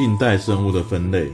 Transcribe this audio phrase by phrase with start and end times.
[0.00, 1.30] 近代生物的分类。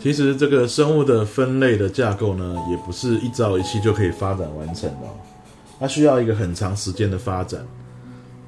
[0.00, 5.06] 其实这个生物的分类的架构呢，也不是一朝一夕就可以发展完成的，
[5.78, 7.64] 它需要一个很长时间的发展。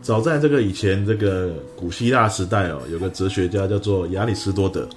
[0.03, 4.89] 早在这个以前，这个古希腊时代哦，有个哲学家叫做亚里士多德，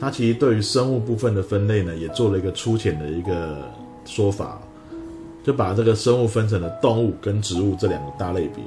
[0.00, 3.58] 他其实对于生物部分的分类呢，也做了一个粗浅的一个
[4.06, 4.58] 说法，
[5.44, 8.64] 就把这个生物分成了动物跟植物这两个大类别。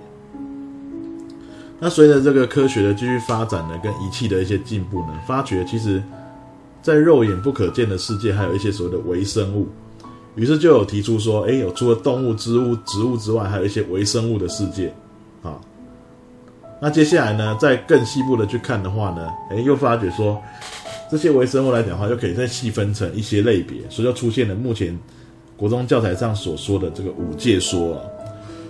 [1.80, 6.04] 那随着这个科学的继续发展呢，跟仪器的一些进步呢，发觉其实，
[6.82, 9.68] 在肉眼不可见的世界，还有一些所谓的微生物，
[10.36, 14.94] 于是就有提出说，哎，有除了动物、植物、植物之外，还有一些微生物的世界。
[15.42, 15.56] 啊，
[16.82, 20.38] 那接下来呢，再更细部的去看的话呢，哎，又发觉说，
[21.10, 24.98] 这些微生物来讲的话，又可以再细分成一些类别，所以就出现了目前
[25.56, 28.02] 国中教材上所说的这个五界说。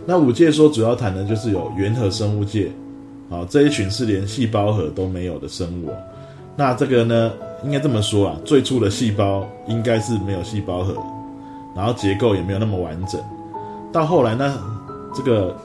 [0.05, 2.71] 那五界说主要谈的就是有原核生物界，
[3.29, 5.89] 啊，这一群是连细胞核都没有的生物。
[6.55, 7.31] 那这个呢，
[7.63, 10.95] 应该这么说啊，最初的细胞应该是没有细胞核，
[11.75, 13.21] 然后结构也没有那么完整。
[13.91, 14.57] 到后来呢，
[15.13, 15.55] 这个。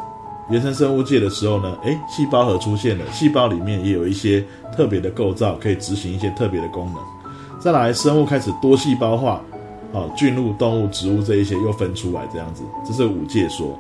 [0.51, 4.45] 原生生物界的时候呢，诶，细胞核出现了，细胞里面也有一些
[4.77, 6.97] 特别的构造，可以执行一些特别的功能。
[7.59, 9.41] 再来，生物开始多细胞化，
[9.95, 13.75] 啊，菌物、动物、植物这一些又分出来，这样子，这是五界说。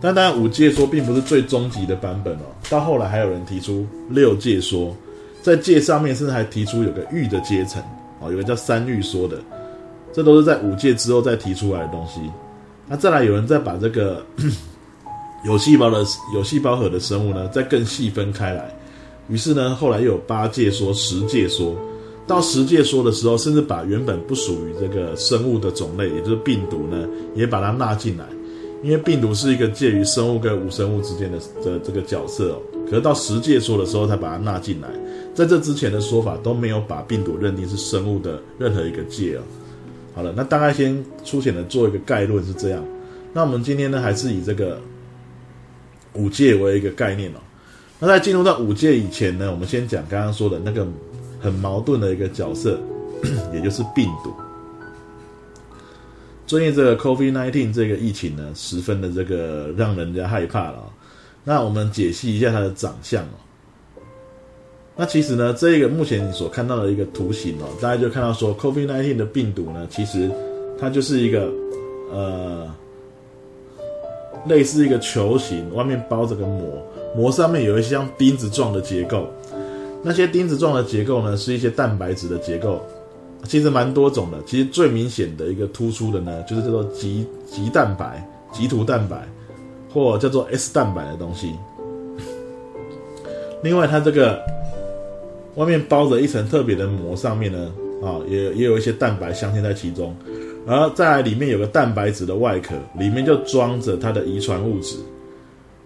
[0.00, 2.46] 但当然，五界说并不是最终极的版本哦。
[2.70, 4.94] 到后来还有人提出六界说，
[5.42, 7.82] 在界上面甚至还提出有个域的阶层，
[8.20, 9.38] 哦，有个叫三域说的，
[10.12, 12.20] 这都是在五界之后再提出来的东西。
[12.86, 14.24] 那再来，有人再把这个。
[15.44, 18.74] 有细胞的有细胞核的生物呢，再更细分开来，
[19.28, 21.76] 于是呢，后来又有八界说、十界说，
[22.26, 28.24] 到十界说的时候，甚至把原本不属于这个生物的种类，也就是病毒呢，也把它纳进来，
[28.82, 32.62] 因为病毒是一个介于生物跟无生物之间的的这个角色哦。
[32.88, 34.88] 可是到十界说的时候，才把它纳进来，
[35.34, 39.40] 在这之前的说法都没有把病毒认定是生物的任何一个界哦。
[40.14, 42.84] 好了，那大概先粗浅的做一个概论是这样。
[43.32, 44.80] 那我们今天呢，还是以这个。
[46.14, 47.38] 五界为一个概念哦，
[48.00, 50.84] 那在进入到五界以前呢，我们先讲刚刚说的那个
[51.38, 52.80] 很矛盾的一个角色，
[53.54, 54.32] 也就是病毒。
[56.48, 60.82] 最近这个 COVID-19 这个疫情呢，十分的这个让人家害怕了。
[61.44, 64.02] 那我们解析一下它的长相哦。
[64.96, 70.30] 那其实呢，这个目前你所看到的一个图形哦，大家就看到说 COVID-19 的病毒呢，其实
[70.80, 71.52] 它就是一个
[72.10, 72.66] 呃。
[74.46, 76.82] 类似一个球形，外面包着个膜，
[77.14, 79.28] 膜上面有一些像钉子状的结构。
[80.00, 82.80] 那些钉子状的结构呢，是一些蛋白质的结构，
[83.44, 84.38] 其实蛮多种的。
[84.46, 89.26] 其实最明显的一个突出的呢，就是叫做棘棘蛋白、棘突蛋白，
[89.92, 91.54] 或叫做 S 蛋白的东西。
[93.62, 94.40] 另外，它这个
[95.56, 97.72] 外面包着一层特别的膜，上面呢，
[98.02, 100.14] 啊，也也有一些蛋白镶嵌在其中。
[100.66, 104.96] 而在里面有个蛋白质的外壳，里面就装着它的遗传物质。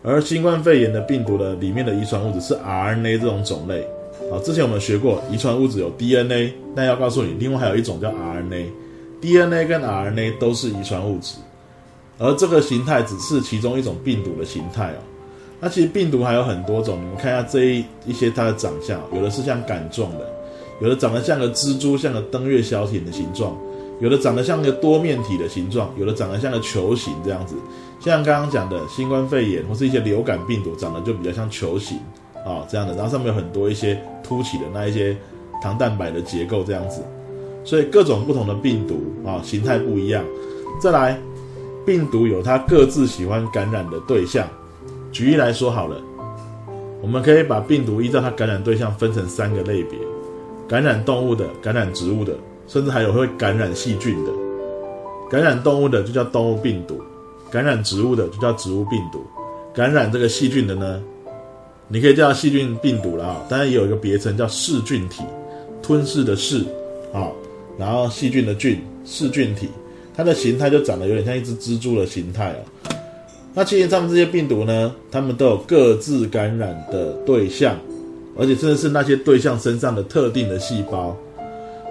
[0.03, 3.87] 而新冠肺炎的病毒的里面的遗传物质是 RNA 这种种类。
[4.33, 8.67] 啊，之前我们学过遗传物质有 DNA，那要告诉你，另外还有一种叫 RNA。
[9.21, 11.37] DNA 跟 RNA 都是遗传物质，
[12.19, 14.99] 而这个形态只是其中一种病毒的形态哦。
[15.61, 20.27] 那其实病毒还有很多种，你们看一下这一一些它的长相，有的是像杆状的，
[20.81, 23.57] 有的长得像个蜘蛛，像个登月小艇的形状。
[24.01, 27.55] 有的长得像个多面体的形状，有的长得像个球形这样子。
[28.01, 32.01] 像刚刚讲的新冠肺炎或是一些流感病毒，长得就比较像球形
[32.45, 35.17] 啊这样的，然后上面有很多一些凸起的那一些
[35.63, 37.03] 糖蛋白的结构这样子。
[37.65, 40.25] 所以各种不同的病毒啊形态不一样。
[40.81, 41.19] 再来，
[41.87, 44.49] 病毒有它各自喜欢感染的对象。
[45.13, 45.97] 举例来说好了，
[47.01, 49.99] 我们可以把病毒依照它感染对象分成三个类别：
[50.67, 52.35] 感染动物的、感染植物的。
[52.69, 54.31] 甚至还有会感染细菌的，
[55.29, 57.03] 感染动物的就叫动物病毒，
[57.51, 59.27] 感染植物的就叫植物病毒，
[59.75, 61.03] 感染这个细菌的呢，
[61.93, 63.45] 你可以叫细菌病毒了啊。
[63.51, 65.23] 当然也有一个别称叫噬菌体，
[65.83, 66.65] 吞噬的噬，
[67.13, 67.29] 啊，
[67.79, 69.69] 然后细菌的菌，噬菌体，
[70.17, 72.91] 它的形态就长得有点像一只蜘蛛的形态哦。
[73.53, 77.77] 那其实他们这些病毒呢，他们都有各自感染的对象，
[78.39, 81.15] 而且甚至是那些对象身上的特定的细胞。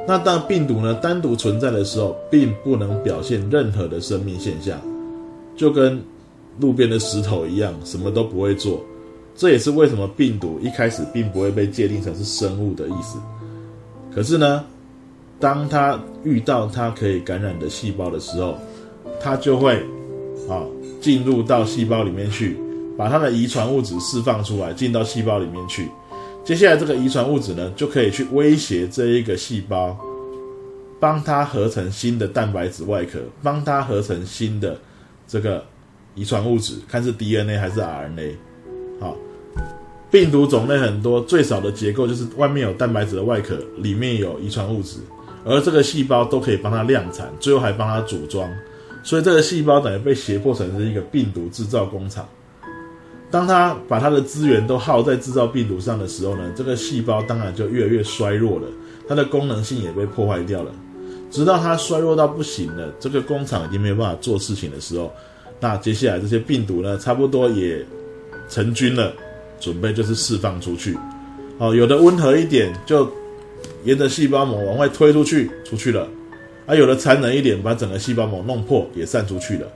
[0.08, 4.82] 那当病毒呢单独存在的时候，并不能表现任何的生命现象，
[5.56, 6.02] 就跟
[6.60, 8.84] 路边的石头一样，什么都不会做。
[9.36, 13.18] 这也是为什么病毒一开始并不会被界定成是生物的意思。
[14.14, 14.64] 可是呢，
[15.40, 18.58] 当它遇到它可以感染的细胞的时候，
[19.20, 19.76] 它就会
[20.50, 20.64] 啊
[21.00, 22.58] 进入到细胞里面去，
[22.98, 25.88] 把它的遗传物质释放出来，进到细胞里面去。
[26.44, 29.98] 接下来这个遗传物质呢，就可以去威胁这一个细胞，
[31.00, 34.78] 帮它合成新的蛋白质外壳，帮它合成新的
[35.28, 35.64] 这个
[36.16, 38.36] 遗传物质，看是 DNA 还是 RNA。
[39.02, 39.18] 好，
[40.10, 45.00] 病毒种类很多，最少的结构就是外面有蛋白质的外壳，里面有遗传物质，
[45.44, 48.50] 而这个细胞都可以帮它量产，最后还帮它组装，
[49.04, 52.26] 所以这个细胞等于被胁迫成是一个病毒制造工厂。
[53.32, 58.68] 当他把他的资源都耗在制造病毒上的时候呢，这个细胞当然就越来越衰弱了，
[59.08, 60.72] 它的功能性也被破坏掉了。
[61.32, 65.10] 直到它衰弱到不行了，这个工厂已经没有办法做事情的时候，
[65.62, 67.86] 那接下来这些病毒呢，差不多也
[68.52, 69.12] 成军了，
[69.60, 70.96] 准备就是释放出去。
[71.58, 73.12] 哦，有的温和一点，就
[73.86, 76.08] 沿着细胞膜往外推出去，出去了；
[76.68, 79.68] 啊，有的残忍一点，把整个细胞膜弄破，也散出去了。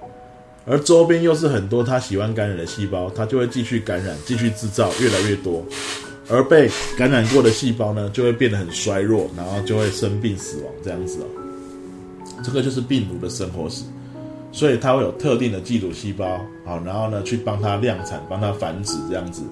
[0.67, 5.63] 而周边又是很多他喜欢感染的细胞，他就会继续感染，继续制造越来越多。
[6.27, 6.67] 而被
[6.97, 11.27] 感染过的细胞呢，就会变得很衰弱，然后就会生病死亡这样子哦。
[12.43, 13.83] 这个就是病毒的生活史，
[14.55, 19.43] 所以它会有特定的寄主细胞，好，然后呢去帮它量产，帮它繁殖这样子。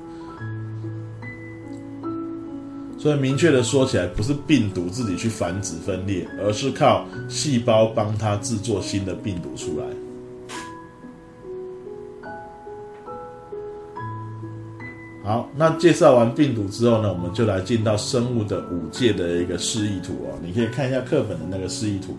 [2.98, 9.86] 所以明确的说起来，不是病毒自己去繁殖分裂，而是靠细胞帮它制作新的病毒出来。
[15.26, 20.40] 好，那介绍完病毒之后呢，我们就来进到生物的五界的一个示意图哦。
[20.42, 22.16] 你可以看一下课本的那个示意图，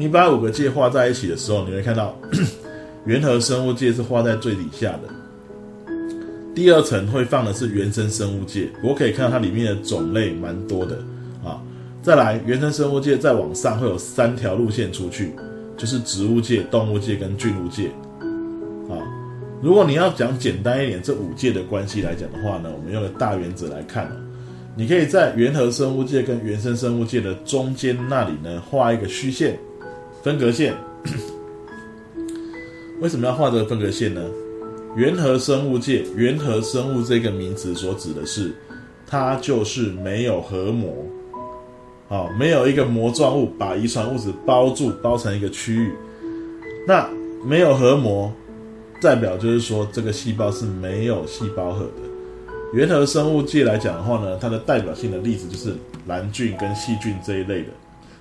[0.00, 2.18] 你把五个界画在一起的时候，你会看到
[3.04, 5.94] 原核生物界是画在最底下的，
[6.54, 8.70] 第二层会放的是原生生物界。
[8.82, 10.96] 我可以看到它里面的种类蛮多的
[11.44, 11.60] 啊。
[12.02, 15.34] 再来，原生生物界再往上会有三条路线出去，
[15.76, 17.88] 就是植物界、动物界跟菌物界
[18.88, 18.96] 啊。
[19.60, 24.10] 如果你要讲简单一点，这五界的关系来讲的话呢，我们用个大原则来看
[24.74, 29.58] 你可以在原核生物界跟原生生物界的中间那里呢画一个虚线，
[30.22, 30.74] 分隔线。
[33.00, 34.22] 为什么要画这个分隔线呢？
[34.96, 38.52] 原核生物界，原核生物这个名词所指的是，
[39.06, 40.92] 它就是没有核膜，
[42.08, 45.92] 好，没有一个膜状物把遗传物质包住，包成一个区域。
[46.86, 47.08] 那
[47.44, 48.32] 没有核膜。
[49.02, 52.02] 代表就是说，这个细胞是没有细胞核的。
[52.74, 55.74] 原核生物界来讲的话呢，它的代表性的例子就是
[56.06, 57.68] 蓝菌跟细菌这一类的，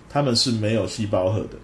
[0.10, 1.58] 它们是没有细胞核的。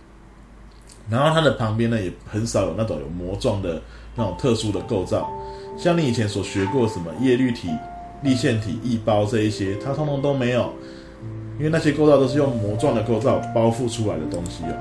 [1.10, 3.82] 然后它的旁边呢，也很少有那种有膜状的
[4.16, 5.30] 那种特殊的构造，
[5.78, 7.70] 像你以前所学过什么叶绿体、
[8.24, 10.74] 立腺体、异胞这一些，它通通都没有，
[11.58, 14.74] 因为那些构造都是用膜状的构造包覆出来的东西哦。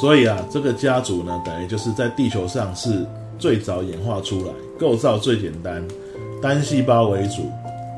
[0.00, 3.06] 所以啊，这个家族呢，等于就是在地球上是
[3.38, 5.86] 最早演化出来、构造最简单、
[6.42, 7.50] 单细胞为主、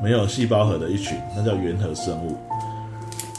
[0.03, 2.37] 没有细胞核的一群，那叫原核生物。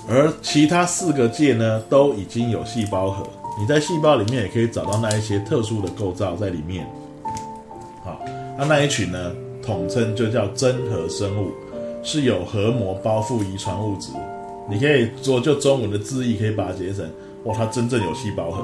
[0.08, 3.26] 而其他四个界呢，都已经有细胞核。
[3.60, 6.86] 你在细胞里面也可以找到那一些特殊的构造在里面。
[8.02, 8.18] 好，
[8.56, 9.32] 那那一群呢，
[9.62, 11.50] 统称就叫真核生物，
[12.02, 14.10] 是有核膜包覆遗传物质。
[14.70, 17.04] 你可以做就中文的字义，可以把它解成。
[17.44, 18.62] 哇，它真正有细胞核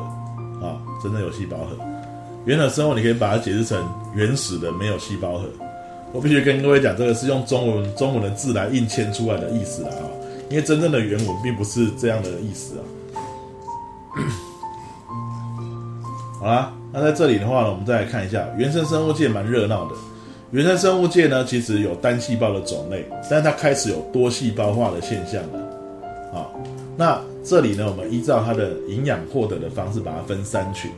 [0.67, 1.77] 啊，真正有细胞核。
[2.47, 3.83] 原核生物你可以把它解释成
[4.15, 5.45] 原始的没有细胞核。
[6.13, 10.05] 我必须跟各位讲，这个是用中文中文的字来印签出来的意思了啊，
[10.51, 12.83] 因为真正的原文并不是这样的意思啊。
[16.41, 19.95] 好啦，那在这里的话呢，我们再来看一下原生生物界蛮热闹的。
[20.51, 25.59] 原生生物界呢，其实有单细胞的种类，但是它开始有多细胞化的现象了
[26.39, 26.47] 啊。
[26.97, 30.91] 那这里呢，我们依照它的营养获得的方式，把它分三群。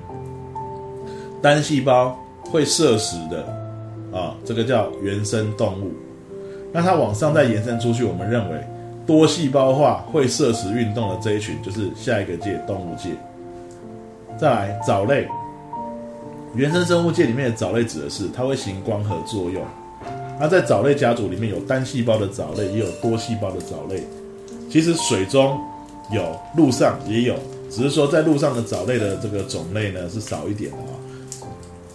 [1.41, 3.45] 单细胞会摄食的
[4.13, 5.93] 啊，这个叫原生动物。
[6.73, 8.61] 那它往上再延伸出去，我们认为
[9.07, 13.11] 多细胞化会摄食运动的这一群，就是下一个界动物界。
[14.39, 15.29] 再来藻类，
[16.55, 19.63] 原生生物界里面的藻类指的是它会行光合作用。
[20.39, 24.03] 那在藻类家族里面有单细胞的藻类，也有多细胞的藻类。
[24.71, 25.59] 其实水中。
[26.13, 26.23] 有
[26.57, 27.35] 陆上也有，
[27.69, 30.95] 只是说在陆上的藻类的这个种类呢是少一点的啊，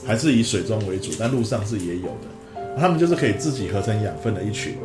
[0.05, 2.61] 还是以水中为主，但陆上是也有的。
[2.77, 4.75] 它们就是可以自己合成养分的一群。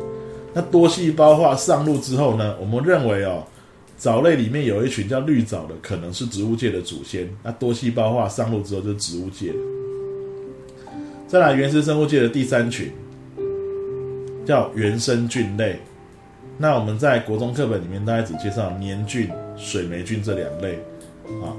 [0.57, 3.43] 那多细胞化上路之后呢，我们认为哦，
[3.95, 7.29] 藻类里面有一群叫绿藻的，可能是植物界的祖先。
[7.43, 9.53] 那多细胞化上路之后就是植物界。
[11.27, 12.91] 再来原始生物界的第三群，
[14.47, 15.79] 叫原生菌类。
[16.57, 20.73] 那我们在国中课本里面大概只介绍黏菌、水霉菌这两类，
[21.43, 21.53] 啊，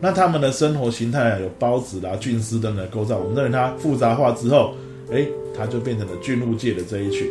[0.00, 3.18] 那他们的生活形态啊，有孢子啦、菌丝等等的构造。
[3.18, 4.74] 我们认为它复杂化之后，
[5.10, 5.26] 哎，
[5.58, 7.26] 它就变成了菌物界的这一群。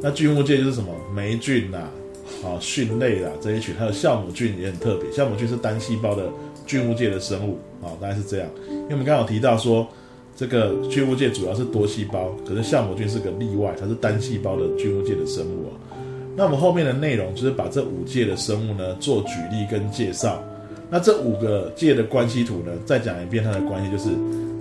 [0.00, 1.90] 那菌物界就是什么霉菌啦、
[2.44, 5.10] 啊菌类啦这一群，还有酵母菌也很特别。
[5.10, 6.30] 酵母菌是单细胞的
[6.66, 8.48] 菌物界的生物啊，大概是这样。
[8.68, 9.86] 因为我们刚刚有提到说，
[10.36, 15.74] 这个菌物界主要是多细胞，可是酵母菌是个例外，它是单细胞的菌物界的生物啊。
[16.36, 20.40] 那我们后面的内容就是把这五界的生物呢做举例跟介绍。
[20.88, 24.10] 那这五个界的关系图呢，再讲一遍它的关系，就是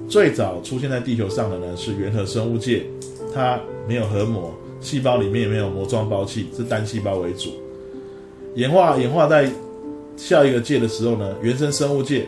[0.09, 2.83] 最早出现在地球上的呢是原核生物界，
[3.33, 4.51] 它没有核膜，
[4.87, 7.49] 细胞里面也没有膜状胞器，是单细胞为主。
[8.55, 9.49] 演化演化在
[10.15, 12.25] 下一个界的时候呢，原生生物界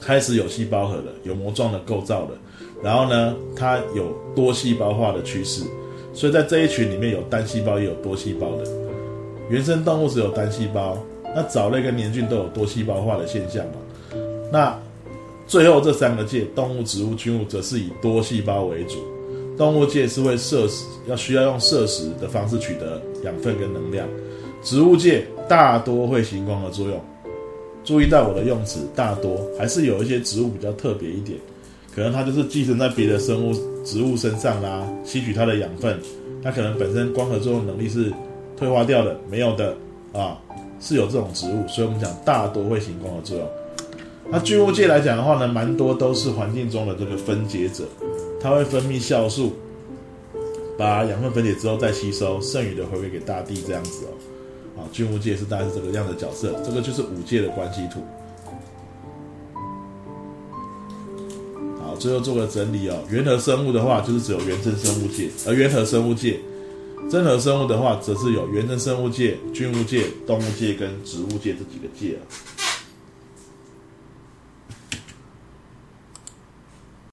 [0.00, 2.30] 开始有细胞核了，有膜状的构造了，
[2.82, 5.62] 然后呢，它有多细胞化的趋势，
[6.14, 8.64] 所以在这一群里面有单细胞也有多细胞的。
[9.50, 10.96] 原生动物只有单细胞。
[11.38, 13.72] 那藻类跟黏菌都有多细胞化的现象嘛？
[14.50, 14.74] 那
[15.46, 18.96] 最后这三个界，动物、植物、菌物，则是以多细胞为主。
[19.56, 24.06] 动物界是会摄食，要需要用摄食的方式取得养分跟能量。
[24.62, 27.00] 植物界大多会行光合作用。
[27.84, 31.38] 注意到我的用词，大多还是有一些植物比较特别一点，
[31.94, 35.98] 可能它就是寄生在别的生物、植物身上啦，吸取它的养分。
[36.42, 38.12] 它可能本身光合作用能力是
[38.56, 39.74] 退化掉的，没有的
[40.12, 40.38] 啊。
[40.78, 43.48] 是有这种植物，所以我们讲大多会行光合作用。
[44.30, 47.84] 那菌物界来讲的话呢，蛮多都是环境中的这个分解者，
[48.40, 49.54] 它会分泌酵素，
[50.78, 54.12] 把养分分解之后再吸收，剩余的回归给大地这样子哦。
[54.80, 58.00] 啊，菌物界是大概是这个样的角色，这个就是五界的关系图。
[61.80, 66.38] 好，最后做个整理哦，原核生物的话就是只有原生生物界，而原核生物界。
[67.08, 72.20] 真核生物的话，则是有原生生物界、菌物界、动物界跟植物界这几个界啊。